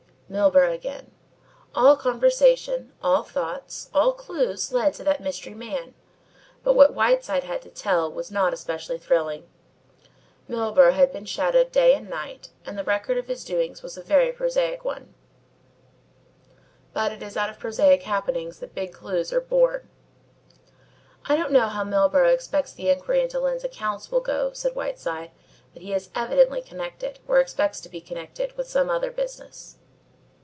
Milburgh 0.33 0.71
again! 0.71 1.11
All 1.75 1.97
conversation, 1.97 2.93
all 3.03 3.21
thought, 3.21 3.87
all 3.93 4.13
clues 4.13 4.71
led 4.71 4.93
to 4.93 5.03
that 5.03 5.19
mystery 5.19 5.53
man. 5.53 5.93
But 6.63 6.73
what 6.73 6.93
Whiteside 6.93 7.43
had 7.43 7.61
to 7.63 7.69
tell 7.69 8.09
was 8.09 8.31
not 8.31 8.53
especially 8.53 8.97
thrilling. 8.97 9.49
Milburgh 10.47 10.93
had 10.93 11.11
been 11.11 11.25
shadowed 11.25 11.73
day 11.73 11.93
and 11.95 12.09
night, 12.09 12.47
and 12.65 12.77
the 12.77 12.85
record 12.85 13.17
of 13.17 13.27
his 13.27 13.43
doings 13.43 13.83
was 13.83 13.97
a 13.97 14.01
very 14.01 14.31
prosaic 14.31 14.85
one. 14.85 15.13
But 16.93 17.11
it 17.11 17.21
is 17.21 17.35
out 17.35 17.49
of 17.49 17.59
prosaic 17.59 18.03
happenings 18.03 18.59
that 18.59 18.73
big 18.73 18.93
clues 18.93 19.33
are 19.33 19.41
born. 19.41 19.89
"I 21.25 21.35
don't 21.35 21.51
know 21.51 21.67
how 21.67 21.83
Milburgh 21.83 22.31
expects 22.33 22.71
the 22.71 22.87
inquiry 22.87 23.21
into 23.21 23.37
Lyne's 23.41 23.65
accounts 23.65 24.09
will 24.09 24.21
go," 24.21 24.53
said 24.53 24.75
Whiteside, 24.75 25.31
"but 25.73 25.81
he 25.81 25.93
is 25.93 26.09
evidently 26.15 26.61
connected, 26.61 27.19
or 27.27 27.41
expects 27.41 27.81
to 27.81 27.89
be 27.89 27.99
connected, 27.99 28.55
with 28.55 28.69
some 28.69 28.89
other 28.89 29.11
business." 29.11 29.75